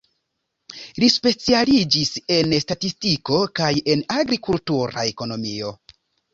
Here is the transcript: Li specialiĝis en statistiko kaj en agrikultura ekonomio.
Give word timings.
Li 1.03 1.09
specialiĝis 1.15 2.11
en 2.39 2.57
statistiko 2.65 3.39
kaj 3.61 3.71
en 3.95 4.03
agrikultura 4.19 5.09
ekonomio. 5.15 5.79